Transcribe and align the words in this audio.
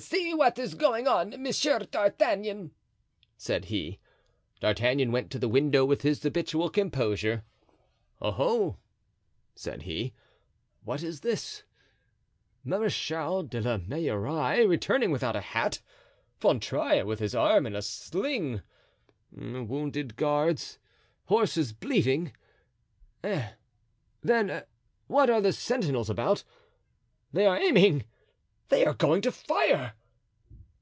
"See 0.00 0.34
what 0.34 0.58
is 0.58 0.74
going 0.74 1.08
on, 1.08 1.30
Monsieur 1.42 1.78
D'Artagnan," 1.78 2.72
said 3.38 3.64
he. 3.64 3.98
D'Artagnan 4.60 5.12
went 5.12 5.30
to 5.32 5.38
the 5.38 5.48
window 5.48 5.86
with 5.86 6.02
his 6.02 6.22
habitual 6.22 6.68
composure. 6.68 7.42
"Oho!" 8.20 8.76
said 9.54 9.82
he, 9.84 10.12
"what 10.84 11.02
is 11.02 11.20
this? 11.22 11.62
Marechal 12.64 13.44
de 13.44 13.62
la 13.62 13.78
Meilleraie 13.78 14.68
returning 14.68 15.10
without 15.10 15.34
a 15.36 15.40
hat—Fontrailles 15.40 17.06
with 17.06 17.18
his 17.18 17.34
arm 17.34 17.64
in 17.64 17.74
a 17.74 17.80
sling—wounded 17.80 20.16
guards—horses 20.16 21.72
bleeding; 21.72 22.36
eh, 23.24 23.52
then, 24.20 24.64
what 25.06 25.30
are 25.30 25.40
the 25.40 25.54
sentinels 25.54 26.10
about? 26.10 26.44
They 27.32 27.46
are 27.46 27.56
aiming—they 27.56 28.84
are 28.84 28.92
going 28.92 29.22
to 29.22 29.32
fire!" 29.32 29.94